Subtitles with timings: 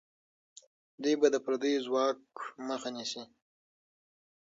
[1.01, 2.19] دوی به د پردیو ځواک
[2.67, 3.23] مخه نیسي.